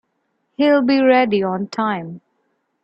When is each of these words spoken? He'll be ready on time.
He'll 0.57 0.81
be 0.81 0.99
ready 0.99 1.43
on 1.43 1.67
time. 1.67 2.21